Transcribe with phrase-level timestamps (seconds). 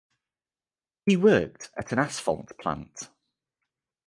[1.05, 3.11] He worked at an asphalt plant.